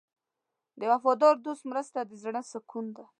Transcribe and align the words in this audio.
د 0.79 0.81
وفادار 0.91 1.35
دوست 1.45 1.63
مرسته 1.71 1.99
د 2.03 2.11
زړه 2.23 2.41
سکون 2.51 2.85
ده. 2.97 3.05